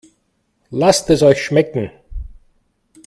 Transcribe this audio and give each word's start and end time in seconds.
Lasst 0.71 1.11
es 1.11 1.21
euch 1.21 1.43
schmecken! 1.43 1.91